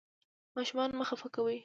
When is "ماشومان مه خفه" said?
0.57-1.27